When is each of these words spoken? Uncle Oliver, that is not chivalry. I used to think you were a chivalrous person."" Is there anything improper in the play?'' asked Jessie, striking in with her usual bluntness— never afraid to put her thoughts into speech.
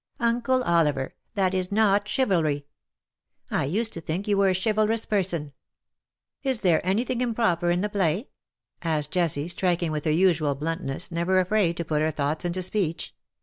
Uncle 0.19 0.63
Oliver, 0.63 1.13
that 1.35 1.53
is 1.53 1.71
not 1.71 2.07
chivalry. 2.09 2.65
I 3.51 3.65
used 3.65 3.93
to 3.93 4.01
think 4.01 4.27
you 4.27 4.35
were 4.35 4.49
a 4.49 4.59
chivalrous 4.59 5.05
person."" 5.05 5.53
Is 6.41 6.61
there 6.61 6.83
anything 6.83 7.21
improper 7.21 7.69
in 7.69 7.81
the 7.81 7.87
play?'' 7.89 8.29
asked 8.81 9.11
Jessie, 9.11 9.47
striking 9.47 9.89
in 9.89 9.91
with 9.91 10.05
her 10.05 10.11
usual 10.11 10.55
bluntness— 10.55 11.11
never 11.11 11.39
afraid 11.39 11.77
to 11.77 11.85
put 11.85 12.01
her 12.01 12.09
thoughts 12.09 12.45
into 12.45 12.63
speech. 12.63 13.13